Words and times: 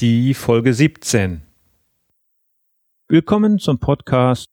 die 0.00 0.34
Folge 0.34 0.74
17. 0.74 1.42
Willkommen 3.08 3.58
zum 3.58 3.78
Podcast 3.78 4.48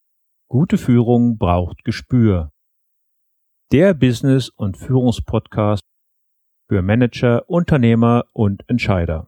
Gute 0.47 0.77
Führung 0.77 1.37
braucht 1.39 1.83
Gespür. 1.83 2.51
Der 3.71 3.95
Business- 3.95 4.49
und 4.49 4.77
Führungspodcast 4.77 5.81
für 6.69 6.83
Manager, 6.83 7.49
Unternehmer 7.49 8.25
und 8.33 8.63
Entscheider. 8.67 9.27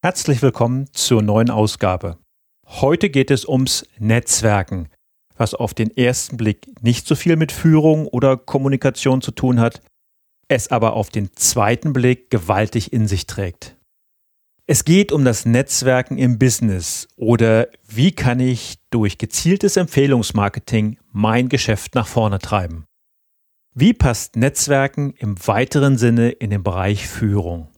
Herzlich 0.00 0.42
willkommen 0.42 0.86
zur 0.92 1.22
neuen 1.22 1.50
Ausgabe. 1.50 2.18
Heute 2.64 3.10
geht 3.10 3.32
es 3.32 3.48
ums 3.48 3.84
Netzwerken, 3.98 4.90
was 5.36 5.54
auf 5.54 5.74
den 5.74 5.90
ersten 5.96 6.36
Blick 6.36 6.68
nicht 6.80 7.08
so 7.08 7.16
viel 7.16 7.34
mit 7.34 7.50
Führung 7.50 8.06
oder 8.06 8.36
Kommunikation 8.36 9.22
zu 9.22 9.32
tun 9.32 9.58
hat, 9.58 9.82
es 10.46 10.70
aber 10.70 10.92
auf 10.92 11.10
den 11.10 11.32
zweiten 11.34 11.92
Blick 11.92 12.30
gewaltig 12.30 12.92
in 12.92 13.08
sich 13.08 13.26
trägt. 13.26 13.76
Es 14.68 14.84
geht 14.84 15.10
um 15.10 15.24
das 15.24 15.46
Netzwerken 15.46 16.16
im 16.16 16.38
Business 16.38 17.08
oder 17.16 17.66
wie 17.84 18.12
kann 18.12 18.38
ich 18.38 18.78
durch 18.90 19.18
gezieltes 19.18 19.76
Empfehlungsmarketing 19.76 21.00
mein 21.10 21.48
Geschäft 21.48 21.96
nach 21.96 22.06
vorne 22.06 22.38
treiben. 22.38 22.84
Wie 23.74 23.94
passt 23.94 24.36
Netzwerken 24.36 25.14
im 25.14 25.44
weiteren 25.44 25.98
Sinne 25.98 26.30
in 26.30 26.50
den 26.50 26.62
Bereich 26.62 27.08
Führung? 27.08 27.72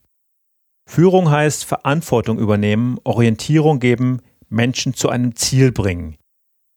Führung 0.90 1.30
heißt 1.30 1.64
Verantwortung 1.64 2.40
übernehmen, 2.40 2.98
Orientierung 3.04 3.78
geben, 3.78 4.22
Menschen 4.48 4.92
zu 4.92 5.08
einem 5.08 5.36
Ziel 5.36 5.70
bringen. 5.70 6.16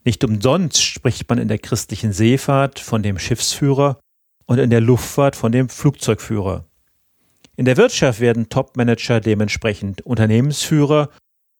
Nicht 0.05 0.23
umsonst 0.23 0.83
spricht 0.83 1.27
man 1.27 1.39
in 1.39 1.47
der 1.47 1.57
christlichen 1.57 2.13
Seefahrt 2.13 2.77
von 2.77 3.01
dem 3.01 3.17
Schiffsführer 3.17 3.99
und 4.45 4.59
in 4.59 4.69
der 4.69 4.81
Luftfahrt 4.81 5.35
von 5.35 5.51
dem 5.51 5.67
Flugzeugführer. 5.67 6.67
In 7.55 7.65
der 7.65 7.75
Wirtschaft 7.75 8.19
werden 8.19 8.49
Topmanager 8.49 9.19
dementsprechend 9.19 10.01
Unternehmensführer 10.01 11.09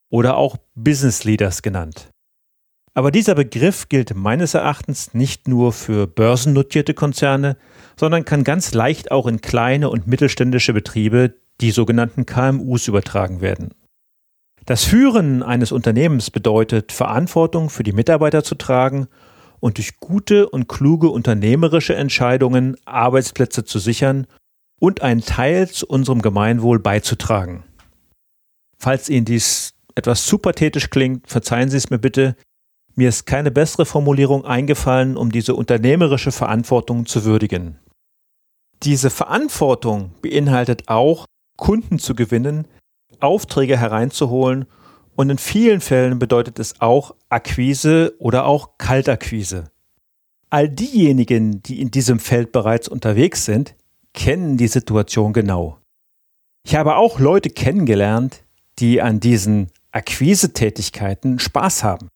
oder 0.08 0.36
auch 0.36 0.56
Business 0.76 1.24
Leaders 1.24 1.60
genannt. 1.60 2.10
Aber 2.94 3.10
dieser 3.10 3.34
Begriff 3.34 3.88
gilt 3.88 4.14
meines 4.14 4.54
Erachtens 4.54 5.12
nicht 5.12 5.48
nur 5.48 5.72
für 5.72 6.06
börsennotierte 6.06 6.94
Konzerne, 6.94 7.56
sondern 7.98 8.24
kann 8.24 8.44
ganz 8.44 8.74
leicht 8.74 9.10
auch 9.10 9.26
in 9.26 9.40
kleine 9.40 9.90
und 9.90 10.06
mittelständische 10.06 10.72
Betriebe 10.72 11.34
die 11.64 11.70
sogenannten 11.70 12.26
KMUs 12.26 12.88
übertragen 12.88 13.40
werden. 13.40 13.70
Das 14.66 14.84
Führen 14.84 15.42
eines 15.42 15.72
Unternehmens 15.72 16.30
bedeutet, 16.30 16.92
Verantwortung 16.92 17.70
für 17.70 17.82
die 17.82 17.92
Mitarbeiter 17.92 18.44
zu 18.44 18.54
tragen 18.54 19.08
und 19.60 19.78
durch 19.78 19.98
gute 19.98 20.46
und 20.50 20.68
kluge 20.68 21.08
unternehmerische 21.08 21.94
Entscheidungen 21.94 22.76
Arbeitsplätze 22.84 23.64
zu 23.64 23.78
sichern 23.78 24.26
und 24.78 25.00
einen 25.00 25.22
Teil 25.22 25.70
zu 25.70 25.86
unserem 25.86 26.20
Gemeinwohl 26.20 26.80
beizutragen. 26.80 27.64
Falls 28.78 29.08
Ihnen 29.08 29.24
dies 29.24 29.72
etwas 29.94 30.26
zu 30.26 30.36
pathetisch 30.36 30.90
klingt, 30.90 31.28
verzeihen 31.28 31.70
Sie 31.70 31.78
es 31.78 31.88
mir 31.88 31.98
bitte, 31.98 32.36
mir 32.94 33.08
ist 33.08 33.24
keine 33.24 33.50
bessere 33.50 33.86
Formulierung 33.86 34.44
eingefallen, 34.44 35.16
um 35.16 35.32
diese 35.32 35.54
unternehmerische 35.54 36.30
Verantwortung 36.30 37.06
zu 37.06 37.24
würdigen. 37.24 37.78
Diese 38.82 39.08
Verantwortung 39.08 40.12
beinhaltet 40.20 40.88
auch, 40.88 41.24
Kunden 41.56 41.98
zu 41.98 42.14
gewinnen, 42.14 42.66
Aufträge 43.20 43.78
hereinzuholen 43.78 44.66
und 45.16 45.30
in 45.30 45.38
vielen 45.38 45.80
Fällen 45.80 46.18
bedeutet 46.18 46.58
es 46.58 46.80
auch 46.80 47.14
Akquise 47.28 48.14
oder 48.18 48.46
auch 48.46 48.78
Kaltakquise. 48.78 49.70
All 50.50 50.68
diejenigen, 50.68 51.62
die 51.62 51.80
in 51.80 51.90
diesem 51.90 52.18
Feld 52.18 52.52
bereits 52.52 52.88
unterwegs 52.88 53.44
sind, 53.44 53.74
kennen 54.12 54.56
die 54.56 54.68
Situation 54.68 55.32
genau. 55.32 55.78
Ich 56.66 56.76
habe 56.76 56.96
auch 56.96 57.18
Leute 57.18 57.50
kennengelernt, 57.50 58.44
die 58.78 59.02
an 59.02 59.20
diesen 59.20 59.70
Akquisetätigkeiten 59.92 61.38
Spaß 61.38 61.84
haben. 61.84 62.08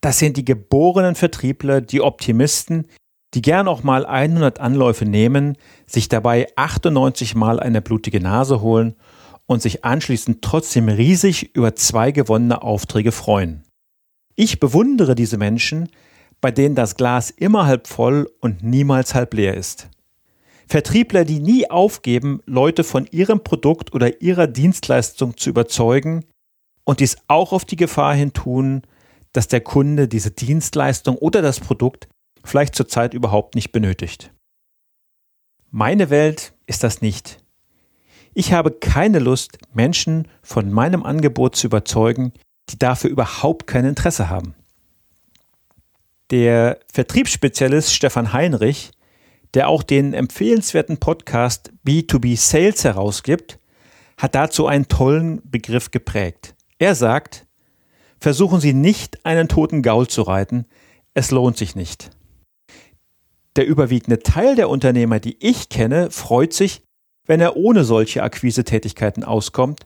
Das 0.00 0.18
sind 0.18 0.36
die 0.36 0.44
geborenen 0.44 1.14
Vertriebler, 1.14 1.80
die 1.80 2.00
Optimisten, 2.00 2.86
die 3.34 3.42
gern 3.42 3.68
auch 3.68 3.82
mal 3.82 4.06
100 4.06 4.60
Anläufe 4.60 5.04
nehmen, 5.04 5.56
sich 5.86 6.08
dabei 6.08 6.46
98 6.56 7.34
Mal 7.34 7.60
eine 7.60 7.82
blutige 7.82 8.20
Nase 8.20 8.60
holen 8.60 8.94
und 9.46 9.62
sich 9.62 9.84
anschließend 9.84 10.42
trotzdem 10.42 10.88
riesig 10.88 11.54
über 11.54 11.74
zwei 11.74 12.12
gewonnene 12.12 12.62
Aufträge 12.62 13.12
freuen. 13.12 13.64
Ich 14.34 14.60
bewundere 14.60 15.14
diese 15.14 15.36
Menschen, 15.36 15.88
bei 16.40 16.50
denen 16.50 16.74
das 16.74 16.96
Glas 16.96 17.30
immer 17.30 17.66
halb 17.66 17.86
voll 17.86 18.30
und 18.40 18.62
niemals 18.62 19.14
halb 19.14 19.34
leer 19.34 19.54
ist. 19.54 19.88
Vertriebler, 20.68 21.24
die 21.24 21.40
nie 21.40 21.70
aufgeben, 21.70 22.40
Leute 22.44 22.84
von 22.84 23.06
ihrem 23.10 23.42
Produkt 23.42 23.94
oder 23.94 24.20
ihrer 24.20 24.46
Dienstleistung 24.46 25.36
zu 25.36 25.48
überzeugen 25.48 26.24
und 26.84 27.00
dies 27.00 27.16
auch 27.26 27.52
auf 27.52 27.64
die 27.64 27.76
Gefahr 27.76 28.14
hin 28.14 28.34
tun, 28.34 28.82
dass 29.32 29.48
der 29.48 29.62
Kunde 29.62 30.08
diese 30.08 30.30
Dienstleistung 30.30 31.16
oder 31.16 31.42
das 31.42 31.58
Produkt 31.58 32.08
vielleicht 32.44 32.74
zurzeit 32.74 33.14
überhaupt 33.14 33.54
nicht 33.54 33.72
benötigt. 33.72 34.32
Meine 35.70 36.10
Welt 36.10 36.54
ist 36.66 36.82
das 36.82 37.02
nicht. 37.02 37.38
Ich 38.34 38.52
habe 38.52 38.70
keine 38.70 39.18
Lust, 39.18 39.58
Menschen 39.72 40.28
von 40.42 40.70
meinem 40.70 41.02
Angebot 41.02 41.56
zu 41.56 41.66
überzeugen, 41.66 42.32
die 42.70 42.78
dafür 42.78 43.10
überhaupt 43.10 43.66
kein 43.66 43.84
Interesse 43.84 44.28
haben. 44.28 44.54
Der 46.30 46.78
Vertriebsspezialist 46.92 47.92
Stefan 47.92 48.32
Heinrich, 48.32 48.92
der 49.54 49.68
auch 49.68 49.82
den 49.82 50.12
empfehlenswerten 50.12 50.98
Podcast 50.98 51.72
B2B 51.86 52.36
Sales 52.36 52.84
herausgibt, 52.84 53.58
hat 54.18 54.34
dazu 54.34 54.66
einen 54.66 54.88
tollen 54.88 55.40
Begriff 55.44 55.90
geprägt. 55.90 56.54
Er 56.78 56.94
sagt, 56.94 57.46
versuchen 58.20 58.60
Sie 58.60 58.74
nicht 58.74 59.24
einen 59.24 59.48
toten 59.48 59.82
Gaul 59.82 60.06
zu 60.06 60.22
reiten, 60.22 60.66
es 61.14 61.30
lohnt 61.30 61.56
sich 61.56 61.74
nicht. 61.74 62.10
Der 63.58 63.66
überwiegende 63.66 64.20
Teil 64.20 64.54
der 64.54 64.68
Unternehmer, 64.68 65.18
die 65.18 65.36
ich 65.40 65.68
kenne, 65.68 66.12
freut 66.12 66.52
sich, 66.52 66.82
wenn 67.26 67.40
er 67.40 67.56
ohne 67.56 67.82
solche 67.82 68.22
Akquisetätigkeiten 68.22 69.24
auskommt, 69.24 69.84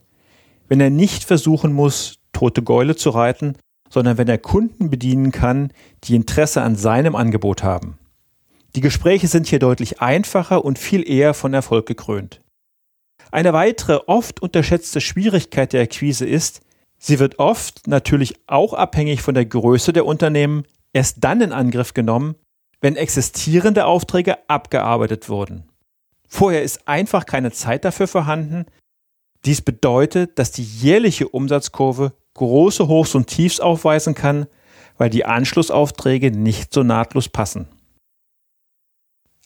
wenn 0.69 0.79
er 0.79 0.91
nicht 0.91 1.25
versuchen 1.25 1.73
muss, 1.73 2.19
tote 2.35 2.63
Gäule 2.63 2.97
zu 2.97 3.09
reiten, 3.09 3.57
sondern 3.89 4.19
wenn 4.19 4.29
er 4.29 4.37
Kunden 4.37 4.91
bedienen 4.91 5.33
kann, 5.33 5.73
die 6.05 6.17
Interesse 6.17 6.61
an 6.61 6.77
seinem 6.77 7.17
Angebot 7.17 7.63
haben. 7.63 7.97
Die 8.77 8.83
Gespräche 8.83 9.27
sind 9.27 9.47
hier 9.47 9.59
deutlich 9.59 10.03
einfacher 10.03 10.67
und 10.67 10.79
viel 10.79 11.09
eher 11.09 11.33
von 11.33 11.55
Erfolg 11.55 11.87
gekrönt. 11.87 12.43
Eine 13.31 13.55
weitere 13.55 14.01
oft 14.07 14.43
unterschätzte 14.43 15.01
Schwierigkeit 15.01 15.73
der 15.73 15.85
Akquise 15.85 16.27
ist, 16.27 16.61
sie 16.99 17.19
wird 17.19 17.39
oft 17.39 17.87
natürlich 17.87 18.35
auch 18.47 18.75
abhängig 18.75 19.23
von 19.23 19.33
der 19.33 19.47
Größe 19.47 19.95
der 19.95 20.05
Unternehmen 20.05 20.65
erst 20.93 21.25
dann 21.25 21.41
in 21.41 21.53
Angriff 21.53 21.95
genommen, 21.95 22.35
wenn 22.83 22.97
existierende 22.97 23.87
Aufträge 23.87 24.37
abgearbeitet 24.51 25.31
wurden. 25.31 25.65
Vorher 26.29 26.63
ist 26.63 26.87
einfach 26.89 27.25
keine 27.25 27.53
Zeit 27.53 27.85
dafür 27.85 28.09
vorhanden. 28.09 28.67
Dies 29.45 29.63
bedeutet, 29.63 30.39
dass 30.39 30.51
die 30.51 30.65
jährliche 30.65 31.29
Umsatzkurve 31.29 32.13
große 32.35 32.89
Hochs 32.89 33.15
und 33.15 33.29
Tiefs 33.29 33.61
aufweisen 33.61 34.15
kann, 34.15 34.47
weil 34.99 35.11
die 35.11 35.25
Anschlussaufträge 35.25 36.31
nicht 36.33 36.75
so 36.75 36.83
nahtlos 36.83 37.29
passen. 37.29 37.69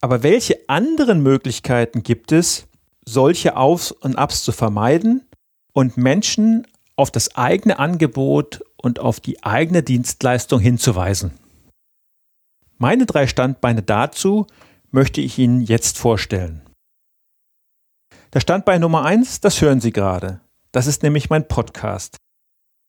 Aber 0.00 0.22
welche 0.22 0.68
anderen 0.68 1.22
Möglichkeiten 1.22 2.02
gibt 2.02 2.32
es, 2.32 2.66
solche 3.04 3.56
Aufs 3.56 3.92
und 3.92 4.16
Abs 4.16 4.44
zu 4.44 4.52
vermeiden 4.52 5.26
und 5.72 5.96
Menschen 5.96 6.66
auf 6.96 7.10
das 7.10 7.36
eigene 7.36 7.78
Angebot 7.78 8.62
und 8.76 8.98
auf 8.98 9.20
die 9.20 9.42
eigene 9.42 9.82
Dienstleistung 9.82 10.60
hinzuweisen? 10.60 11.32
Meine 12.78 13.06
drei 13.06 13.26
Standbeine 13.26 13.82
dazu 13.82 14.46
möchte 14.90 15.20
ich 15.20 15.38
Ihnen 15.38 15.62
jetzt 15.62 15.98
vorstellen. 15.98 16.62
Der 18.34 18.40
Standbein 18.40 18.82
Nummer 18.82 19.04
eins, 19.04 19.40
das 19.40 19.62
hören 19.62 19.80
Sie 19.80 19.92
gerade. 19.92 20.40
Das 20.72 20.86
ist 20.86 21.02
nämlich 21.02 21.30
mein 21.30 21.48
Podcast. 21.48 22.18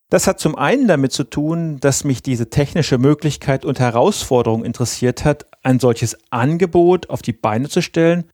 Das 0.10 0.28
hat 0.28 0.40
zum 0.40 0.56
einen 0.56 0.88
damit 0.88 1.12
zu 1.14 1.24
tun, 1.24 1.80
dass 1.80 2.04
mich 2.04 2.22
diese 2.22 2.50
technische 2.50 2.98
Möglichkeit 2.98 3.66
und 3.66 3.80
Herausforderung 3.80 4.66
interessiert 4.66 5.26
hat, 5.26 5.46
ein 5.64 5.80
solches 5.80 6.18
Angebot 6.32 7.10
auf 7.10 7.22
die 7.22 7.34
Beine 7.34 7.70
zu 7.70 7.82
stellen 7.82 8.30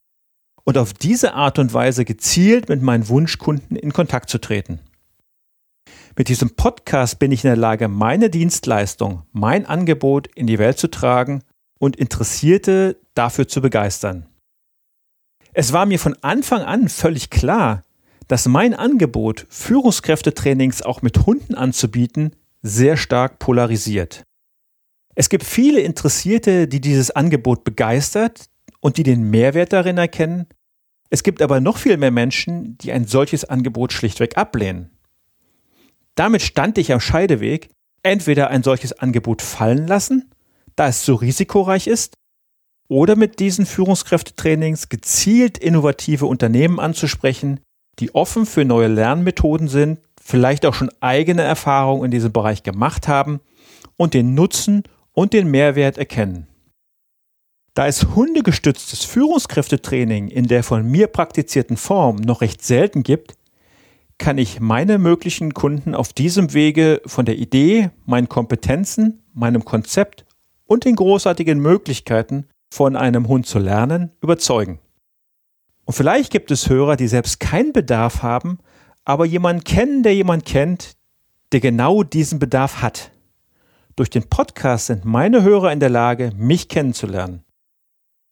und 0.64 0.78
auf 0.78 0.94
diese 0.94 1.34
Art 1.34 1.60
und 1.60 1.74
Weise 1.74 2.06
gezielt 2.06 2.70
mit 2.70 2.82
meinen 2.82 3.08
Wunschkunden 3.10 3.76
in 3.76 3.94
Kontakt 3.94 4.30
zu 4.30 4.40
treten. 4.40 4.80
Mit 6.16 6.30
diesem 6.30 6.56
Podcast 6.56 7.18
bin 7.18 7.32
ich 7.32 7.44
in 7.44 7.48
der 7.48 7.58
Lage, 7.58 7.88
meine 7.88 8.30
Dienstleistung, 8.30 9.24
mein 9.32 9.66
Angebot 9.66 10.28
in 10.36 10.46
die 10.46 10.60
Welt 10.60 10.78
zu 10.78 10.88
tragen 10.88 11.42
und 11.80 11.96
Interessierte 11.96 13.00
dafür 13.16 13.48
zu 13.48 13.62
begeistern. 13.62 14.28
Es 15.54 15.74
war 15.74 15.88
mir 15.88 15.98
von 15.98 16.16
Anfang 16.22 16.62
an 16.62 16.88
völlig 16.88 17.32
klar, 17.32 17.84
dass 18.28 18.48
mein 18.48 18.76
Angebot, 18.76 19.48
Führungskräftetrainings 19.50 20.84
auch 20.84 21.02
mit 21.02 21.26
Hunden 21.26 21.56
anzubieten, 21.56 22.36
sehr 22.62 22.96
stark 22.96 23.40
polarisiert. 23.40 24.24
Es 25.16 25.30
gibt 25.30 25.44
viele 25.44 25.80
Interessierte, 25.82 26.68
die 26.68 26.80
dieses 26.80 27.10
Angebot 27.10 27.64
begeistert 27.64 28.50
und 28.82 28.98
die 28.98 29.04
den 29.04 29.32
Mehrwert 29.32 29.74
darin 29.74 29.98
erkennen. 29.98 30.46
Es 31.10 31.24
gibt 31.24 31.42
aber 31.42 31.60
noch 31.60 31.78
viel 31.78 31.98
mehr 31.98 32.12
Menschen, 32.12 32.78
die 32.78 32.92
ein 32.92 33.08
solches 33.08 33.46
Angebot 33.46 33.94
schlichtweg 33.94 34.38
ablehnen. 34.38 34.93
Damit 36.16 36.42
stand 36.42 36.78
ich 36.78 36.92
am 36.92 37.00
Scheideweg, 37.00 37.70
entweder 38.04 38.50
ein 38.50 38.64
solches 38.64 38.94
Angebot 38.94 39.42
fallen 39.42 39.88
lassen, 39.88 40.32
da 40.76 40.88
es 40.88 41.06
so 41.06 41.16
risikoreich 41.16 41.88
ist, 41.88 42.16
oder 42.88 43.16
mit 43.16 43.40
diesen 43.40 43.66
Führungskräftetrainings 43.66 44.90
gezielt 44.90 45.58
innovative 45.58 46.26
Unternehmen 46.26 46.80
anzusprechen, 46.80 47.60
die 48.00 48.14
offen 48.14 48.46
für 48.46 48.66
neue 48.66 48.88
Lernmethoden 48.88 49.68
sind, 49.68 50.00
vielleicht 50.22 50.66
auch 50.66 50.74
schon 50.74 50.92
eigene 51.00 51.42
Erfahrungen 51.42 52.06
in 52.06 52.12
diesem 52.12 52.32
Bereich 52.32 52.64
gemacht 52.64 53.08
haben 53.08 53.40
und 53.98 54.14
den 54.14 54.34
Nutzen 54.34 54.84
und 55.12 55.34
den 55.34 55.50
Mehrwert 55.50 55.98
erkennen. 55.98 56.48
Da 57.74 57.88
es 57.88 58.16
hundegestütztes 58.16 59.04
Führungskräftetraining 59.04 60.28
in 60.28 60.48
der 60.48 60.64
von 60.64 60.90
mir 60.90 61.08
praktizierten 61.08 61.78
Form 61.78 62.18
noch 62.18 62.42
recht 62.42 62.64
selten 62.64 63.02
gibt, 63.04 63.34
kann 64.24 64.38
ich 64.38 64.62
meine 64.62 65.00
möglichen 65.00 65.54
Kunden 65.54 65.94
auf 65.94 66.14
diesem 66.14 66.54
Wege 66.54 67.02
von 67.06 67.26
der 67.26 67.38
Idee, 67.38 67.90
meinen 68.06 68.30
Kompetenzen, 68.30 69.22
meinem 69.34 69.66
Konzept 69.66 70.24
und 70.64 70.86
den 70.86 70.96
großartigen 70.96 71.60
Möglichkeiten 71.60 72.48
von 72.74 72.96
einem 72.96 73.28
Hund 73.28 73.48
zu 73.48 73.60
lernen 73.60 74.14
überzeugen. 74.22 74.80
Und 75.84 75.96
vielleicht 75.96 76.32
gibt 76.32 76.52
es 76.52 76.70
Hörer, 76.70 76.96
die 76.96 77.10
selbst 77.10 77.42
keinen 77.42 77.74
Bedarf 77.74 78.24
haben, 78.24 78.60
aber 79.04 79.26
jemanden 79.26 79.66
kennen, 79.66 80.04
der 80.04 80.16
jemanden 80.16 80.46
kennt, 80.46 80.96
der 81.52 81.60
genau 81.60 82.04
diesen 82.04 82.40
Bedarf 82.40 82.82
hat. 82.82 83.12
Durch 83.98 84.10
den 84.10 84.30
Podcast 84.30 84.86
sind 84.86 85.04
meine 85.04 85.44
Hörer 85.44 85.74
in 85.74 85.82
der 85.82 85.90
Lage, 85.90 86.32
mich 86.38 86.70
kennenzulernen. 86.70 87.44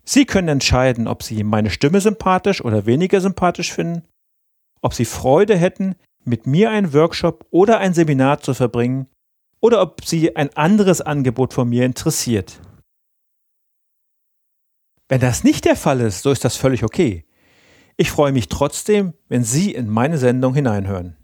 Sie 0.05 0.23
können 0.23 0.47
entscheiden, 0.47 1.09
ob 1.09 1.21
Sie 1.21 1.43
meine 1.43 1.69
Stimme 1.69 1.99
sympathisch 1.99 2.63
oder 2.63 2.85
weniger 2.85 3.19
sympathisch 3.19 3.73
finden, 3.73 4.03
ob 4.81 4.93
Sie 4.93 5.05
Freude 5.05 5.57
hätten, 5.57 5.95
mit 6.23 6.45
mir 6.45 6.69
einen 6.71 6.93
Workshop 6.93 7.45
oder 7.49 7.79
ein 7.79 7.93
Seminar 7.93 8.41
zu 8.41 8.53
verbringen, 8.53 9.07
oder 9.59 9.81
ob 9.81 10.05
Sie 10.05 10.35
ein 10.35 10.55
anderes 10.55 11.01
Angebot 11.01 11.53
von 11.53 11.69
mir 11.69 11.85
interessiert. 11.85 12.59
Wenn 15.07 15.21
das 15.21 15.43
nicht 15.43 15.65
der 15.65 15.75
Fall 15.75 16.01
ist, 16.01 16.23
so 16.23 16.31
ist 16.31 16.45
das 16.45 16.55
völlig 16.55 16.83
okay. 16.83 17.25
Ich 17.97 18.09
freue 18.09 18.31
mich 18.31 18.49
trotzdem, 18.49 19.13
wenn 19.27 19.43
Sie 19.43 19.73
in 19.73 19.89
meine 19.89 20.17
Sendung 20.17 20.55
hineinhören. 20.55 21.17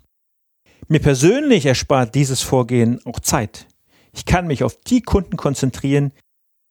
Mir 0.88 1.00
persönlich 1.00 1.66
erspart 1.66 2.14
dieses 2.14 2.42
Vorgehen 2.42 3.00
auch 3.06 3.20
Zeit. 3.20 3.68
Ich 4.14 4.26
kann 4.26 4.48
mich 4.48 4.64
auf 4.64 4.78
die 4.78 5.02
Kunden 5.02 5.38
konzentrieren, 5.38 6.12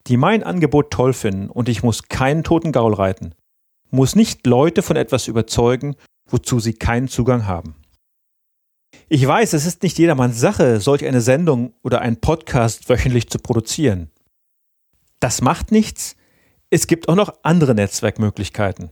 die 0.06 0.16
mein 0.16 0.42
Angebot 0.42 0.90
toll 0.90 1.12
finden 1.12 1.50
und 1.50 1.68
ich 1.68 1.82
muss 1.82 2.04
keinen 2.08 2.44
toten 2.44 2.72
Gaul 2.72 2.94
reiten, 2.94 3.34
muss 3.90 4.14
nicht 4.14 4.46
Leute 4.46 4.82
von 4.82 4.96
etwas 4.96 5.26
überzeugen, 5.26 5.96
wozu 6.26 6.60
sie 6.60 6.74
keinen 6.74 7.08
Zugang 7.08 7.46
haben. 7.46 7.74
Ich 9.08 9.26
weiß, 9.26 9.52
es 9.52 9.66
ist 9.66 9.82
nicht 9.82 9.98
jedermanns 9.98 10.40
Sache, 10.40 10.80
solch 10.80 11.04
eine 11.04 11.20
Sendung 11.20 11.74
oder 11.82 12.00
einen 12.00 12.20
Podcast 12.20 12.88
wöchentlich 12.88 13.28
zu 13.30 13.38
produzieren. 13.38 14.10
Das 15.20 15.40
macht 15.40 15.70
nichts. 15.70 16.16
Es 16.70 16.86
gibt 16.86 17.08
auch 17.08 17.14
noch 17.14 17.32
andere 17.42 17.74
Netzwerkmöglichkeiten. 17.74 18.90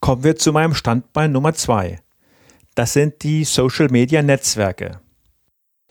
Kommen 0.00 0.24
wir 0.24 0.36
zu 0.36 0.52
meinem 0.52 0.74
Standbein 0.74 1.30
Nummer 1.32 1.54
zwei. 1.54 2.00
Das 2.74 2.94
sind 2.94 3.22
die 3.22 3.44
Social 3.44 3.88
Media 3.88 4.22
Netzwerke. 4.22 5.00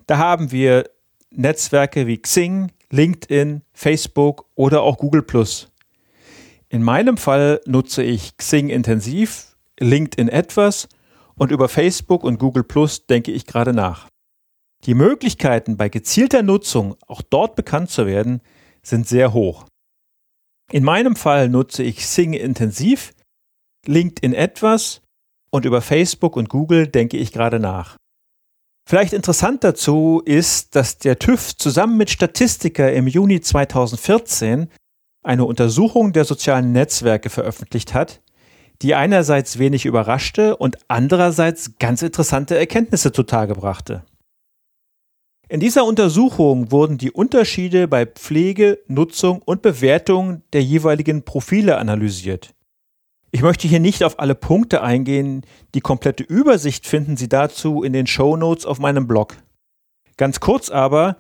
Da 0.07 0.17
haben 0.17 0.51
wir 0.51 0.89
Netzwerke 1.29 2.07
wie 2.07 2.17
Xing, 2.17 2.71
LinkedIn, 2.89 3.61
Facebook 3.71 4.49
oder 4.55 4.81
auch 4.81 4.97
Google 4.97 5.23
In 6.69 6.83
meinem 6.83 7.17
Fall 7.17 7.61
nutze 7.65 8.03
ich 8.03 8.35
Xing 8.35 8.69
intensiv, 8.69 9.50
LinkedIn 9.81 10.29
etwas 10.29 10.87
und 11.35 11.51
über 11.51 11.67
Facebook 11.67 12.23
und 12.23 12.39
Google 12.39 12.65
denke 13.09 13.31
ich 13.31 13.45
gerade 13.45 13.73
nach. 13.73 14.07
Die 14.85 14.93
Möglichkeiten 14.93 15.77
bei 15.77 15.89
gezielter 15.89 16.41
Nutzung 16.43 16.95
auch 17.07 17.21
dort 17.21 17.55
bekannt 17.55 17.89
zu 17.89 18.05
werden, 18.05 18.41
sind 18.83 19.07
sehr 19.07 19.33
hoch. 19.33 19.65
In 20.71 20.83
meinem 20.83 21.15
Fall 21.15 21.49
nutze 21.49 21.83
ich 21.83 21.97
Xing 21.97 22.33
intensiv, 22.33 23.13
LinkedIn 23.85 24.33
etwas 24.33 25.01
und 25.51 25.65
über 25.65 25.81
Facebook 25.81 26.35
und 26.35 26.49
Google 26.49 26.87
denke 26.87 27.17
ich 27.17 27.31
gerade 27.31 27.59
nach. 27.59 27.97
Vielleicht 28.87 29.13
interessant 29.13 29.63
dazu 29.63 30.21
ist, 30.25 30.75
dass 30.75 30.97
der 30.97 31.19
TÜV 31.19 31.55
zusammen 31.55 31.97
mit 31.97 32.09
Statistiker 32.09 32.91
im 32.91 33.07
Juni 33.07 33.41
2014 33.41 34.69
eine 35.23 35.45
Untersuchung 35.45 36.13
der 36.13 36.25
sozialen 36.25 36.71
Netzwerke 36.71 37.29
veröffentlicht 37.29 37.93
hat, 37.93 38.20
die 38.81 38.95
einerseits 38.95 39.59
wenig 39.59 39.85
überraschte 39.85 40.57
und 40.57 40.77
andererseits 40.87 41.77
ganz 41.77 42.01
interessante 42.01 42.57
Erkenntnisse 42.57 43.11
zutage 43.11 43.53
brachte. 43.53 44.03
In 45.49 45.59
dieser 45.59 45.83
Untersuchung 45.83 46.71
wurden 46.71 46.97
die 46.97 47.11
Unterschiede 47.11 47.87
bei 47.87 48.05
Pflege, 48.05 48.79
Nutzung 48.87 49.41
und 49.41 49.61
Bewertung 49.61 50.43
der 50.53 50.63
jeweiligen 50.63 51.23
Profile 51.25 51.77
analysiert. 51.77 52.53
Ich 53.31 53.41
möchte 53.41 53.67
hier 53.67 53.81
nicht 53.81 54.03
auf 54.03 54.19
alle 54.19 54.35
Punkte 54.35 54.81
eingehen. 54.81 55.45
Die 55.75 55.81
komplette 55.81 56.23
Übersicht 56.23 56.87
finden 56.87 57.17
Sie 57.17 57.29
dazu 57.29 57.83
in 57.83 57.93
den 57.93 58.07
Show 58.07 58.37
Notes 58.37 58.65
auf 58.65 58.79
meinem 58.79 59.07
Blog. 59.07 59.35
Ganz 60.15 60.39
kurz 60.39 60.69
aber, 60.69 61.17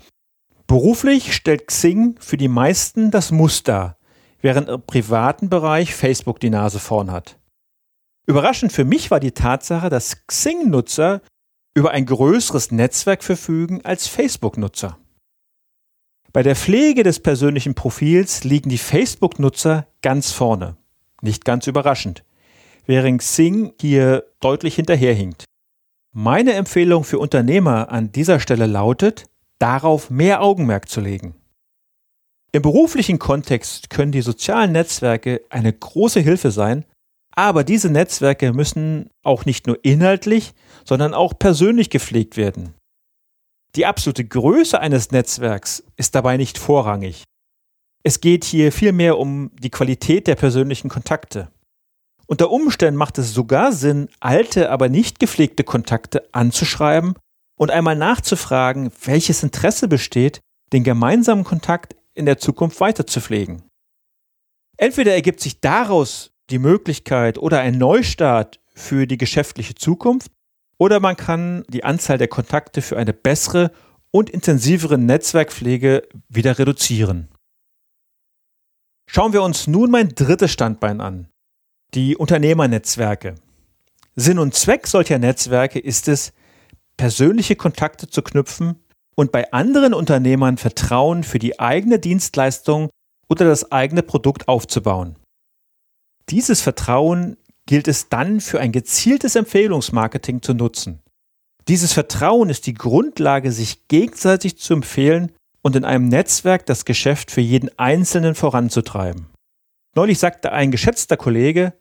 beruflich 0.65 1.33
stellt 1.33 1.67
Xing 1.67 2.15
für 2.19 2.37
die 2.37 2.47
meisten 2.47 3.11
das 3.11 3.31
Muster, 3.31 3.97
während 4.41 4.69
im 4.69 4.81
privaten 4.81 5.49
Bereich 5.49 5.93
Facebook 5.93 6.39
die 6.39 6.49
Nase 6.49 6.79
vorn 6.79 7.11
hat. 7.11 7.37
Überraschend 8.27 8.71
für 8.71 8.85
mich 8.85 9.11
war 9.11 9.19
die 9.19 9.31
Tatsache, 9.31 9.89
dass 9.89 10.25
Xing-Nutzer 10.27 11.21
über 11.73 11.91
ein 11.91 12.05
größeres 12.05 12.71
Netzwerk 12.71 13.23
verfügen 13.23 13.81
als 13.83 14.07
Facebook-Nutzer. 14.07 14.97
Bei 16.33 16.43
der 16.43 16.55
Pflege 16.55 17.03
des 17.03 17.19
persönlichen 17.19 17.75
Profils 17.75 18.43
liegen 18.43 18.69
die 18.69 18.77
Facebook-Nutzer 18.77 19.87
ganz 20.01 20.31
vorne. 20.31 20.77
Nicht 21.21 21.45
ganz 21.45 21.67
überraschend, 21.67 22.23
während 22.85 23.19
Xing 23.19 23.73
hier 23.79 24.25
deutlich 24.39 24.75
hinterherhinkt. 24.75 25.45
Meine 26.13 26.53
Empfehlung 26.53 27.03
für 27.03 27.19
Unternehmer 27.19 27.89
an 27.91 28.11
dieser 28.11 28.39
Stelle 28.39 28.65
lautet, 28.65 29.25
darauf 29.59 30.09
mehr 30.09 30.41
Augenmerk 30.41 30.89
zu 30.89 31.01
legen. 31.01 31.35
Im 32.53 32.61
beruflichen 32.61 33.17
Kontext 33.17 33.89
können 33.89 34.11
die 34.11 34.21
sozialen 34.21 34.73
Netzwerke 34.73 35.41
eine 35.49 35.71
große 35.71 36.19
Hilfe 36.19 36.51
sein, 36.51 36.85
aber 37.35 37.63
diese 37.63 37.89
Netzwerke 37.89 38.53
müssen 38.53 39.09
auch 39.23 39.45
nicht 39.45 39.67
nur 39.67 39.83
inhaltlich, 39.83 40.53
sondern 40.85 41.13
auch 41.13 41.37
persönlich 41.37 41.89
gepflegt 41.89 42.37
werden. 42.37 42.73
Die 43.75 43.85
absolute 43.85 44.25
Größe 44.25 44.79
eines 44.79 45.11
Netzwerks 45.11 45.83
ist 45.95 46.13
dabei 46.15 46.37
nicht 46.37 46.57
vorrangig. 46.57 47.23
Es 48.03 48.19
geht 48.19 48.43
hier 48.43 48.71
vielmehr 48.71 49.17
um 49.17 49.51
die 49.59 49.69
Qualität 49.69 50.27
der 50.27 50.35
persönlichen 50.35 50.89
Kontakte. 50.89 51.49
Unter 52.25 52.49
Umständen 52.49 52.97
macht 52.97 53.17
es 53.17 53.33
sogar 53.33 53.71
Sinn, 53.71 54.09
alte, 54.19 54.69
aber 54.69 54.89
nicht 54.89 55.19
gepflegte 55.19 55.63
Kontakte 55.63 56.27
anzuschreiben 56.31 57.15
und 57.57 57.71
einmal 57.71 57.95
nachzufragen, 57.95 58.91
welches 59.05 59.43
Interesse 59.43 59.87
besteht, 59.87 60.39
den 60.73 60.83
gemeinsamen 60.83 61.43
Kontakt 61.43 61.95
in 62.13 62.25
der 62.25 62.37
Zukunft 62.37 62.79
weiter 62.79 63.05
zu 63.05 63.21
pflegen. 63.21 63.63
Entweder 64.77 65.13
ergibt 65.13 65.41
sich 65.41 65.59
daraus 65.59 66.31
die 66.51 66.59
Möglichkeit 66.59 67.37
oder 67.37 67.59
ein 67.61 67.77
Neustart 67.77 68.59
für 68.73 69.07
die 69.07 69.17
geschäftliche 69.17 69.75
Zukunft, 69.75 70.31
oder 70.77 70.99
man 70.99 71.15
kann 71.15 71.63
die 71.67 71.83
Anzahl 71.83 72.17
der 72.17 72.27
Kontakte 72.27 72.81
für 72.81 72.97
eine 72.97 73.13
bessere 73.13 73.71
und 74.09 74.29
intensivere 74.29 74.97
Netzwerkpflege 74.97 76.07
wieder 76.27 76.57
reduzieren. 76.57 77.29
Schauen 79.07 79.33
wir 79.33 79.43
uns 79.43 79.67
nun 79.67 79.91
mein 79.91 80.09
drittes 80.09 80.51
Standbein 80.51 80.99
an. 80.99 81.27
Die 81.93 82.15
Unternehmernetzwerke. 82.15 83.35
Sinn 84.15 84.39
und 84.39 84.55
Zweck 84.55 84.87
solcher 84.87 85.19
Netzwerke 85.19 85.79
ist 85.79 86.07
es, 86.07 86.33
persönliche 86.97 87.55
Kontakte 87.55 88.07
zu 88.07 88.21
knüpfen 88.21 88.83
und 89.15 89.31
bei 89.31 89.51
anderen 89.51 89.93
Unternehmern 89.93 90.57
Vertrauen 90.57 91.23
für 91.23 91.39
die 91.39 91.59
eigene 91.59 91.99
Dienstleistung 91.99 92.89
oder 93.29 93.45
das 93.45 93.71
eigene 93.71 94.01
Produkt 94.01 94.47
aufzubauen. 94.47 95.15
Dieses 96.29 96.61
Vertrauen 96.61 97.37
gilt 97.65 97.87
es 97.87 98.09
dann 98.09 98.41
für 98.41 98.59
ein 98.59 98.71
gezieltes 98.71 99.35
Empfehlungsmarketing 99.35 100.41
zu 100.41 100.53
nutzen. 100.53 101.01
Dieses 101.67 101.93
Vertrauen 101.93 102.49
ist 102.49 102.65
die 102.67 102.73
Grundlage, 102.73 103.51
sich 103.51 103.87
gegenseitig 103.87 104.57
zu 104.57 104.73
empfehlen 104.73 105.31
und 105.61 105.75
in 105.75 105.85
einem 105.85 106.07
Netzwerk 106.07 106.65
das 106.65 106.85
Geschäft 106.85 107.31
für 107.31 107.41
jeden 107.41 107.69
Einzelnen 107.77 108.35
voranzutreiben. 108.35 109.27
Neulich 109.95 110.19
sagte 110.19 110.51
ein 110.51 110.71
geschätzter 110.71 111.17
Kollege, 111.17 111.73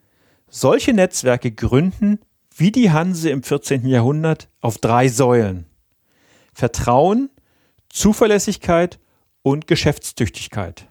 solche 0.48 0.92
Netzwerke 0.92 1.50
gründen, 1.50 2.18
wie 2.54 2.72
die 2.72 2.90
Hanse 2.90 3.30
im 3.30 3.42
14. 3.42 3.86
Jahrhundert, 3.86 4.48
auf 4.60 4.78
drei 4.78 5.08
Säulen. 5.08 5.66
Vertrauen, 6.52 7.30
Zuverlässigkeit 7.88 8.98
und 9.42 9.66
Geschäftstüchtigkeit. 9.66 10.89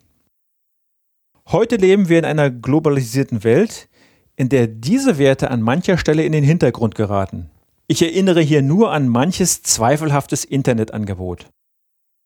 Heute 1.51 1.77
leben 1.77 2.10
wir 2.10 2.20
in 2.20 2.25
einer 2.25 2.51
globalisierten 2.51 3.44
Welt, 3.44 3.89
in 4.36 4.50
der 4.50 4.68
diese 4.68 5.18
Werte 5.18 5.50
an 5.50 5.63
mancher 5.63 5.98
Stelle 5.98 6.24
in 6.24 6.32
den 6.32 6.44
Hintergrund 6.44 6.94
geraten. 6.94 7.50
Ich 7.88 8.03
erinnere 8.03 8.39
hier 8.41 8.62
nur 8.62 8.91
an 8.91 9.08
manches 9.08 9.63
zweifelhaftes 9.63 10.46
Internetangebot. 10.46 11.48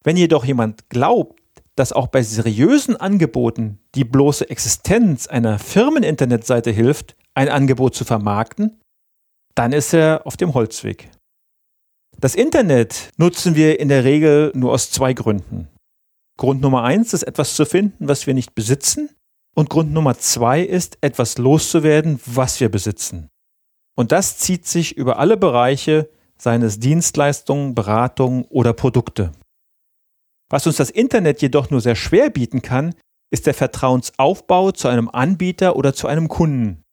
Wenn 0.04 0.18
jedoch 0.18 0.44
jemand 0.44 0.90
glaubt, 0.90 1.40
dass 1.78 1.94
auch 1.94 2.08
bei 2.08 2.22
seriösen 2.22 2.98
Angeboten 2.98 3.80
die 3.96 4.04
bloße 4.04 4.50
Existenz 4.50 5.28
einer 5.28 5.58
Firmeninternetseite 5.58 6.72
hilft, 6.72 7.16
ein 7.34 7.48
Angebot 7.48 7.96
zu 7.96 8.04
vermarkten, 8.04 8.82
dann 9.56 9.72
ist 9.72 9.94
er 9.94 10.28
auf 10.28 10.36
dem 10.36 10.54
Holzweg. 10.54 11.10
Das 12.20 12.36
Internet 12.36 13.12
nutzen 13.16 13.56
wir 13.56 13.80
in 13.80 13.88
der 13.88 14.04
Regel 14.04 14.52
nur 14.54 14.74
aus 14.74 14.92
zwei 14.92 15.14
Gründen. 15.14 15.70
Grund 16.38 16.62
Nummer 16.62 16.84
eins 16.84 17.14
ist 17.14 17.24
etwas 17.24 17.56
zu 17.56 17.66
finden, 17.66 18.08
was 18.08 18.28
wir 18.28 18.34
nicht 18.34 18.56
besitzen. 18.56 19.10
Und 19.56 19.70
Grund 19.70 19.92
Nummer 19.94 20.18
zwei 20.18 20.62
ist 20.62 20.98
etwas 21.02 21.38
loszuwerden, 21.38 22.20
was 22.26 22.60
wir 22.60 22.70
besitzen. 22.70 23.30
Und 23.96 24.12
das 24.12 24.40
zieht 24.40 24.66
sich 24.66 24.98
über 24.98 25.20
alle 25.20 25.38
Bereiche 25.38 26.10
seines 26.38 26.80
Dienstleistungen, 26.80 27.76
Beratungen 27.76 28.46
oder 28.46 28.74
Produkte. 28.74 29.32
Was 30.50 30.66
uns 30.66 30.78
das 30.78 30.90
Internet 30.90 31.42
jedoch 31.42 31.70
nur 31.70 31.82
sehr 31.82 31.96
schwer 31.96 32.30
bieten 32.30 32.62
kann, 32.62 32.96
ist 33.32 33.46
der 33.46 33.54
Vertrauensaufbau 33.54 34.72
zu 34.72 34.88
einem 34.88 35.10
Anbieter 35.10 35.76
oder 35.76 35.94
zu 35.94 36.08
einem 36.08 36.28
Kunden. 36.28 36.84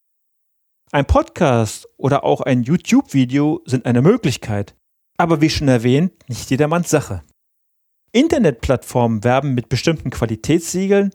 Ein 0.93 1.07
Podcast 1.07 1.89
oder 1.97 2.25
auch 2.25 2.41
ein 2.41 2.63
YouTube-Video 2.63 3.63
sind 3.65 3.87
eine 3.87 4.03
Möglichkeit, 4.03 4.75
aber 5.19 5.41
wie 5.41 5.51
schon 5.51 5.69
erwähnt, 5.69 6.13
nicht 6.29 6.51
jedermanns 6.51 6.91
Sache. 6.91 7.23
Internetplattformen 8.13 9.25
werben 9.25 9.55
mit 9.55 9.69
bestimmten 9.69 10.11
Qualitätssiegeln, 10.11 11.15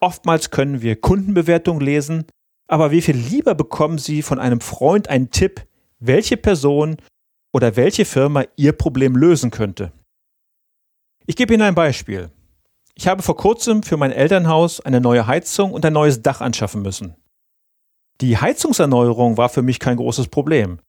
oftmals 0.00 0.50
können 0.50 0.82
wir 0.82 1.00
Kundenbewertungen 1.00 1.80
lesen, 1.80 2.26
aber 2.66 2.90
wie 2.90 3.02
viel 3.02 3.16
lieber 3.16 3.54
bekommen 3.54 3.98
Sie 3.98 4.22
von 4.22 4.38
einem 4.38 4.60
Freund 4.60 5.08
einen 5.08 5.30
Tipp, 5.30 5.66
welche 5.98 6.36
Person 6.36 6.96
oder 7.52 7.76
welche 7.76 8.04
Firma 8.04 8.44
Ihr 8.56 8.72
Problem 8.72 9.16
lösen 9.16 9.50
könnte? 9.50 9.92
Ich 11.26 11.36
gebe 11.36 11.52
Ihnen 11.52 11.62
ein 11.62 11.74
Beispiel. 11.74 12.30
Ich 12.94 13.06
habe 13.06 13.22
vor 13.22 13.36
kurzem 13.36 13.82
für 13.82 13.96
mein 13.96 14.12
Elternhaus 14.12 14.80
eine 14.80 15.00
neue 15.00 15.26
Heizung 15.26 15.72
und 15.72 15.84
ein 15.84 15.92
neues 15.92 16.22
Dach 16.22 16.40
anschaffen 16.40 16.82
müssen. 16.82 17.16
Die 18.20 18.36
Heizungserneuerung 18.36 19.36
war 19.36 19.48
für 19.48 19.62
mich 19.62 19.78
kein 19.78 19.96
großes 19.96 20.28
Problem. 20.28 20.80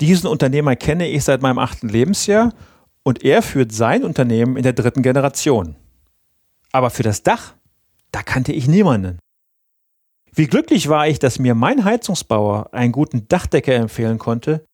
Diesen 0.00 0.26
Unternehmer 0.26 0.76
kenne 0.76 1.08
ich 1.08 1.24
seit 1.24 1.42
meinem 1.42 1.58
achten 1.58 1.88
Lebensjahr 1.88 2.52
und 3.06 3.22
er 3.22 3.40
führt 3.40 3.70
sein 3.70 4.02
Unternehmen 4.02 4.56
in 4.56 4.64
der 4.64 4.72
dritten 4.72 5.00
Generation. 5.00 5.76
Aber 6.72 6.90
für 6.90 7.04
das 7.04 7.22
Dach, 7.22 7.54
da 8.10 8.24
kannte 8.24 8.52
ich 8.52 8.66
niemanden. 8.66 9.20
Wie 10.32 10.48
glücklich 10.48 10.88
war 10.88 11.06
ich, 11.06 11.20
dass 11.20 11.38
mir 11.38 11.54
mein 11.54 11.84
Heizungsbauer 11.84 12.74
einen 12.74 12.90
guten 12.90 13.28
Dachdecker 13.28 13.74
empfehlen 13.74 14.18
konnte, 14.18 14.66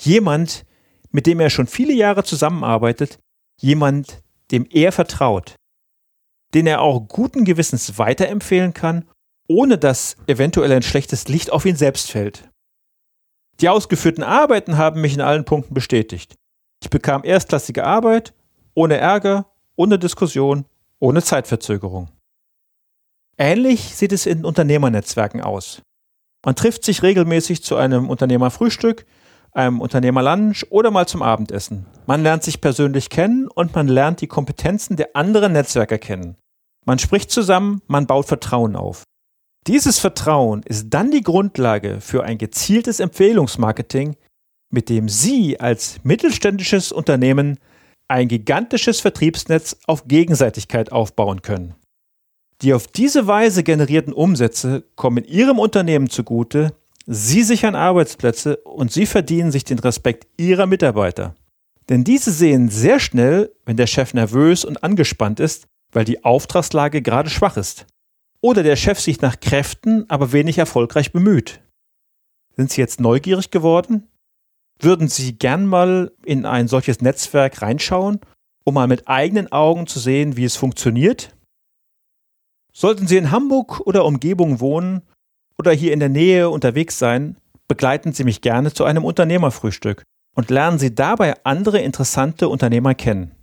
jemand, 0.00 0.66
mit 1.12 1.28
dem 1.28 1.38
er 1.38 1.48
schon 1.48 1.68
viele 1.68 1.92
Jahre 1.92 2.24
zusammenarbeitet, 2.24 3.20
jemand, 3.60 4.20
dem 4.50 4.66
er 4.68 4.90
vertraut, 4.90 5.54
den 6.54 6.66
er 6.66 6.80
auch 6.80 7.06
guten 7.06 7.44
Gewissens 7.44 7.98
weiterempfehlen 7.98 8.74
kann, 8.74 9.04
ohne 9.46 9.78
dass 9.78 10.16
eventuell 10.26 10.72
ein 10.72 10.82
schlechtes 10.82 11.28
Licht 11.28 11.52
auf 11.52 11.64
ihn 11.64 11.76
selbst 11.76 12.10
fällt. 12.10 12.50
Die 13.60 13.68
ausgeführten 13.68 14.24
Arbeiten 14.24 14.76
haben 14.76 15.00
mich 15.00 15.14
in 15.14 15.20
allen 15.20 15.44
Punkten 15.44 15.72
bestätigt. 15.72 16.34
Ich 16.82 16.90
bekam 16.90 17.22
erstklassige 17.24 17.84
Arbeit, 17.84 18.34
ohne 18.74 18.96
Ärger, 18.96 19.46
ohne 19.76 19.98
Diskussion, 19.98 20.66
ohne 20.98 21.22
Zeitverzögerung. 21.22 22.08
Ähnlich 23.38 23.94
sieht 23.96 24.12
es 24.12 24.26
in 24.26 24.44
Unternehmernetzwerken 24.44 25.42
aus. 25.42 25.82
Man 26.44 26.56
trifft 26.56 26.84
sich 26.84 27.02
regelmäßig 27.02 27.62
zu 27.62 27.76
einem 27.76 28.08
Unternehmerfrühstück, 28.08 29.04
einem 29.52 29.80
Unternehmerlunch 29.80 30.70
oder 30.70 30.90
mal 30.90 31.06
zum 31.08 31.22
Abendessen. 31.22 31.86
Man 32.06 32.22
lernt 32.22 32.44
sich 32.44 32.60
persönlich 32.60 33.10
kennen 33.10 33.48
und 33.48 33.74
man 33.74 33.88
lernt 33.88 34.20
die 34.20 34.26
Kompetenzen 34.26 34.96
der 34.96 35.16
anderen 35.16 35.52
Netzwerker 35.52 35.98
kennen. 35.98 36.36
Man 36.84 36.98
spricht 36.98 37.30
zusammen, 37.30 37.82
man 37.88 38.06
baut 38.06 38.26
Vertrauen 38.26 38.76
auf. 38.76 39.02
Dieses 39.66 39.98
Vertrauen 39.98 40.62
ist 40.62 40.90
dann 40.90 41.10
die 41.10 41.22
Grundlage 41.22 42.00
für 42.00 42.22
ein 42.22 42.38
gezieltes 42.38 43.00
Empfehlungsmarketing, 43.00 44.16
mit 44.70 44.88
dem 44.88 45.08
Sie 45.08 45.60
als 45.60 45.98
mittelständisches 46.02 46.92
Unternehmen 46.92 47.58
ein 48.08 48.28
gigantisches 48.28 49.00
Vertriebsnetz 49.00 49.76
auf 49.86 50.06
Gegenseitigkeit 50.06 50.92
aufbauen 50.92 51.42
können. 51.42 51.74
Die 52.62 52.72
auf 52.72 52.86
diese 52.86 53.26
Weise 53.26 53.62
generierten 53.62 54.12
Umsätze 54.12 54.84
kommen 54.94 55.24
Ihrem 55.24 55.58
Unternehmen 55.58 56.08
zugute, 56.08 56.72
Sie 57.06 57.42
sichern 57.42 57.74
Arbeitsplätze 57.74 58.56
und 58.58 58.90
Sie 58.90 59.06
verdienen 59.06 59.52
sich 59.52 59.64
den 59.64 59.78
Respekt 59.78 60.26
Ihrer 60.36 60.66
Mitarbeiter. 60.66 61.34
Denn 61.88 62.02
diese 62.02 62.32
sehen 62.32 62.68
sehr 62.68 62.98
schnell, 62.98 63.52
wenn 63.64 63.76
der 63.76 63.86
Chef 63.86 64.12
nervös 64.12 64.64
und 64.64 64.82
angespannt 64.82 65.38
ist, 65.38 65.66
weil 65.92 66.04
die 66.04 66.24
Auftragslage 66.24 67.02
gerade 67.02 67.30
schwach 67.30 67.56
ist. 67.56 67.86
Oder 68.40 68.62
der 68.62 68.76
Chef 68.76 68.98
sich 68.98 69.20
nach 69.20 69.38
Kräften, 69.38 70.04
aber 70.08 70.32
wenig 70.32 70.58
erfolgreich 70.58 71.12
bemüht. 71.12 71.60
Sind 72.56 72.72
Sie 72.72 72.80
jetzt 72.80 73.00
neugierig 73.00 73.50
geworden? 73.50 74.08
Würden 74.78 75.08
Sie 75.08 75.38
gern 75.38 75.66
mal 75.66 76.12
in 76.24 76.44
ein 76.44 76.68
solches 76.68 77.00
Netzwerk 77.00 77.62
reinschauen, 77.62 78.20
um 78.64 78.74
mal 78.74 78.88
mit 78.88 79.08
eigenen 79.08 79.50
Augen 79.50 79.86
zu 79.86 79.98
sehen, 79.98 80.36
wie 80.36 80.44
es 80.44 80.56
funktioniert? 80.56 81.34
Sollten 82.72 83.06
Sie 83.06 83.16
in 83.16 83.30
Hamburg 83.30 83.80
oder 83.86 84.04
Umgebung 84.04 84.60
wohnen 84.60 85.02
oder 85.58 85.72
hier 85.72 85.92
in 85.92 86.00
der 86.00 86.10
Nähe 86.10 86.50
unterwegs 86.50 86.98
sein, 86.98 87.36
begleiten 87.68 88.12
Sie 88.12 88.24
mich 88.24 88.42
gerne 88.42 88.72
zu 88.72 88.84
einem 88.84 89.04
Unternehmerfrühstück 89.04 90.02
und 90.34 90.50
lernen 90.50 90.78
Sie 90.78 90.94
dabei 90.94 91.42
andere 91.44 91.78
interessante 91.78 92.48
Unternehmer 92.48 92.94
kennen. 92.94 93.34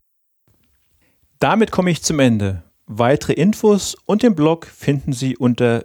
Damit 1.39 1.71
komme 1.71 1.89
ich 1.89 2.03
zum 2.03 2.19
Ende. 2.19 2.63
Weitere 2.85 3.33
Infos 3.33 3.95
und 4.05 4.21
den 4.23 4.35
Blog 4.35 4.67
finden 4.67 5.13
Sie 5.13 5.35
unter 5.35 5.83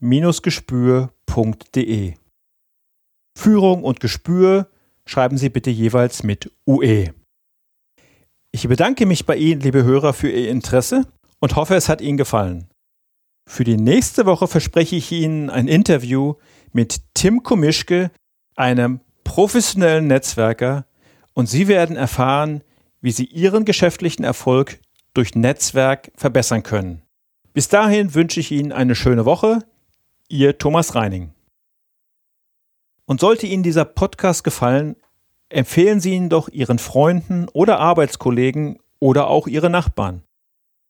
www.gute-führung-braucht-gespür.de. 0.00 2.14
Führung 3.36 3.84
und 3.84 4.00
Gespür 4.00 4.70
schreiben 5.06 5.38
Sie 5.38 5.48
bitte 5.48 5.70
jeweils 5.70 6.22
mit 6.22 6.52
UE. 6.66 7.14
Ich 8.50 8.66
bedanke 8.66 9.06
mich 9.06 9.26
bei 9.26 9.36
Ihnen, 9.36 9.60
liebe 9.60 9.84
Hörer, 9.84 10.12
für 10.12 10.30
Ihr 10.30 10.50
Interesse 10.50 11.06
und 11.38 11.54
hoffe, 11.56 11.76
es 11.76 11.88
hat 11.88 12.00
Ihnen 12.00 12.16
gefallen. 12.16 12.68
Für 13.48 13.64
die 13.64 13.76
nächste 13.76 14.26
Woche 14.26 14.48
verspreche 14.48 14.96
ich 14.96 15.12
Ihnen 15.12 15.50
ein 15.50 15.68
Interview 15.68 16.34
mit 16.72 17.00
Tim 17.14 17.42
Komischke, 17.42 18.10
einem 18.56 19.00
professionellen 19.24 20.06
Netzwerker, 20.06 20.86
und 21.34 21.48
Sie 21.48 21.68
werden 21.68 21.96
erfahren, 21.96 22.62
wie 23.00 23.12
Sie 23.12 23.26
Ihren 23.26 23.64
geschäftlichen 23.64 24.24
Erfolg 24.24 24.80
durch 25.14 25.36
Netzwerk 25.36 26.10
verbessern 26.16 26.64
können. 26.64 27.02
Bis 27.52 27.68
dahin 27.68 28.14
wünsche 28.14 28.40
ich 28.40 28.50
Ihnen 28.50 28.72
eine 28.72 28.96
schöne 28.96 29.24
Woche. 29.24 29.60
Ihr 30.30 30.58
Thomas 30.58 30.94
Reining. 30.94 31.32
Und 33.06 33.20
sollte 33.20 33.46
Ihnen 33.46 33.62
dieser 33.62 33.86
Podcast 33.86 34.44
gefallen, 34.44 34.96
empfehlen 35.48 36.00
Sie 36.00 36.12
ihn 36.12 36.28
doch 36.28 36.50
Ihren 36.50 36.78
Freunden 36.78 37.48
oder 37.54 37.78
Arbeitskollegen 37.80 38.78
oder 39.00 39.28
auch 39.28 39.46
Ihre 39.46 39.70
Nachbarn. 39.70 40.22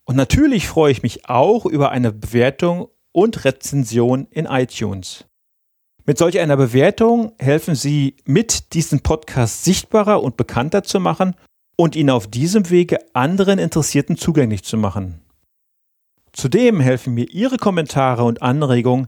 Und 0.04 0.16
natürlich 0.16 0.66
freue 0.66 0.90
ich 0.90 1.04
mich 1.04 1.28
auch 1.28 1.66
über 1.66 1.92
eine 1.92 2.12
Bewertung 2.12 2.88
und 3.12 3.44
Rezension 3.44 4.26
in 4.30 4.46
iTunes. 4.46 5.24
Mit 6.04 6.18
solch 6.18 6.40
einer 6.40 6.56
Bewertung 6.56 7.32
helfen 7.38 7.76
Sie 7.76 8.16
mit, 8.24 8.72
diesen 8.72 9.00
Podcast 9.00 9.62
sichtbarer 9.62 10.20
und 10.20 10.36
bekannter 10.36 10.82
zu 10.82 10.98
machen 10.98 11.36
und 11.76 11.94
ihn 11.94 12.10
auf 12.10 12.26
diesem 12.26 12.70
Wege 12.70 12.98
anderen 13.14 13.60
Interessierten 13.60 14.16
zugänglich 14.16 14.64
zu 14.64 14.76
machen. 14.76 15.20
Zudem 16.32 16.80
helfen 16.80 17.14
mir 17.14 17.30
Ihre 17.30 17.56
Kommentare 17.56 18.24
und 18.24 18.42
Anregungen, 18.42 19.06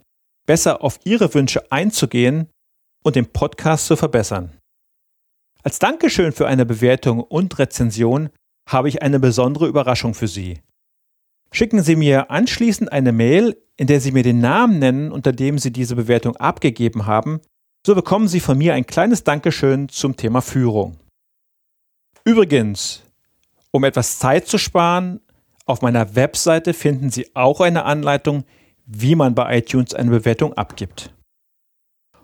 besser 0.50 0.82
auf 0.82 0.98
Ihre 1.04 1.32
Wünsche 1.32 1.70
einzugehen 1.70 2.48
und 3.04 3.14
den 3.14 3.26
Podcast 3.26 3.86
zu 3.86 3.94
verbessern. 3.94 4.50
Als 5.62 5.78
Dankeschön 5.78 6.32
für 6.32 6.48
eine 6.48 6.66
Bewertung 6.66 7.20
und 7.20 7.56
Rezension 7.60 8.30
habe 8.68 8.88
ich 8.88 9.00
eine 9.00 9.20
besondere 9.20 9.68
Überraschung 9.68 10.12
für 10.12 10.26
Sie. 10.26 10.58
Schicken 11.52 11.84
Sie 11.84 11.94
mir 11.94 12.32
anschließend 12.32 12.90
eine 12.90 13.12
Mail, 13.12 13.62
in 13.76 13.86
der 13.86 14.00
Sie 14.00 14.10
mir 14.10 14.24
den 14.24 14.40
Namen 14.40 14.80
nennen, 14.80 15.12
unter 15.12 15.30
dem 15.32 15.56
Sie 15.56 15.70
diese 15.70 15.94
Bewertung 15.94 16.34
abgegeben 16.34 17.06
haben, 17.06 17.40
so 17.86 17.94
bekommen 17.94 18.26
Sie 18.26 18.40
von 18.40 18.58
mir 18.58 18.74
ein 18.74 18.86
kleines 18.86 19.22
Dankeschön 19.22 19.88
zum 19.88 20.16
Thema 20.16 20.42
Führung. 20.42 20.96
Übrigens, 22.24 23.04
um 23.70 23.84
etwas 23.84 24.18
Zeit 24.18 24.48
zu 24.48 24.58
sparen, 24.58 25.20
auf 25.64 25.80
meiner 25.80 26.16
Webseite 26.16 26.74
finden 26.74 27.08
Sie 27.08 27.36
auch 27.36 27.60
eine 27.60 27.84
Anleitung, 27.84 28.42
wie 28.92 29.14
man 29.14 29.36
bei 29.36 29.58
iTunes 29.58 29.94
eine 29.94 30.10
Bewertung 30.10 30.54
abgibt. 30.54 31.14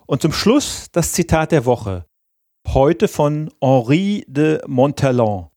Und 0.05 0.21
zum 0.21 0.33
Schluss 0.33 0.87
das 0.91 1.13
Zitat 1.13 1.53
der 1.53 1.63
Woche, 1.65 2.05
heute 2.67 3.07
von 3.07 3.49
Henri 3.61 4.25
de 4.27 4.59
Montalon. 4.67 5.47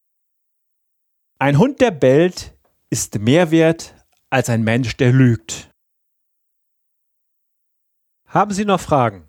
Ein 1.40 1.58
Hund, 1.58 1.80
der 1.80 1.90
bellt, 1.90 2.56
ist 2.90 3.18
mehr 3.18 3.50
wert 3.50 3.96
als 4.30 4.48
ein 4.48 4.62
Mensch, 4.62 4.96
der 4.96 5.12
lügt. 5.12 5.72
Haben 8.28 8.52
Sie 8.52 8.64
noch 8.64 8.80
Fragen? 8.80 9.28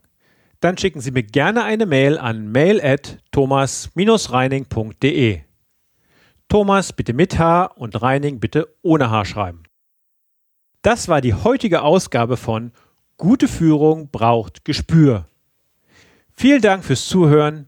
Dann 0.60 0.78
schicken 0.78 1.02
Sie 1.02 1.10
mir 1.10 1.24
gerne 1.24 1.64
eine 1.64 1.88
Mail 1.88 2.20
an 2.20 2.52
mail@thomas-reining.de. 2.52 5.42
Thomas 6.48 6.94
bitte 6.94 7.14
mit 7.14 7.40
H 7.40 7.66
und 7.66 8.00
Reining 8.00 8.40
bitte 8.40 8.78
ohne 8.84 9.10
H 9.10 9.26
schreiben. 9.26 9.61
Das 10.82 11.08
war 11.08 11.22
die 11.22 11.36
heutige 11.36 11.84
Ausgabe 11.84 12.38
von 12.38 12.72
Gute 13.18 13.48
Führung 13.48 14.10
braucht 14.12 14.66
Gespür. 14.66 15.26
Vielen 16.34 16.62
Dank 16.62 16.84
fürs 16.84 17.08
Zuhören. 17.08 17.68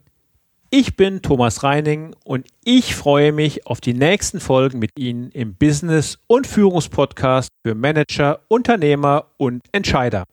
Ich 0.68 0.96
bin 0.96 1.22
Thomas 1.22 1.62
Reining 1.62 2.16
und 2.24 2.48
ich 2.64 2.96
freue 2.96 3.30
mich 3.30 3.68
auf 3.68 3.80
die 3.80 3.94
nächsten 3.94 4.40
Folgen 4.40 4.80
mit 4.80 4.90
Ihnen 4.98 5.30
im 5.30 5.54
Business- 5.54 6.18
und 6.26 6.48
Führungspodcast 6.48 7.50
für 7.64 7.76
Manager, 7.76 8.40
Unternehmer 8.48 9.26
und 9.36 9.62
Entscheider. 9.70 10.24